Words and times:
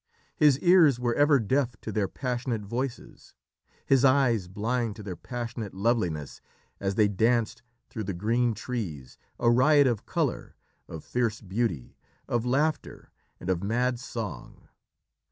His 0.35 0.57
ears 0.61 0.99
were 0.99 1.13
ever 1.13 1.39
deaf 1.39 1.79
to 1.81 1.91
their 1.91 2.07
passionate 2.07 2.63
voices, 2.63 3.35
his 3.85 4.03
eyes 4.03 4.47
blind 4.47 4.95
to 4.95 5.03
their 5.03 5.15
passionate 5.15 5.75
loveliness 5.75 6.41
as 6.79 6.95
they 6.95 7.07
danced 7.07 7.61
through 7.87 8.05
the 8.05 8.15
green 8.15 8.55
trees, 8.55 9.19
a 9.39 9.51
riot 9.51 9.85
of 9.85 10.07
colour, 10.07 10.55
of 10.87 11.03
fierce 11.05 11.39
beauty, 11.39 11.99
of 12.27 12.47
laughter 12.47 13.11
and 13.39 13.47
of 13.51 13.61
mad 13.63 13.99
song. 13.99 14.69